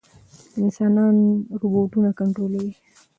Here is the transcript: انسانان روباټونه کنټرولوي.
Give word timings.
انسانان 0.61 1.15
روباټونه 1.61 2.09
کنټرولوي. 2.19 2.73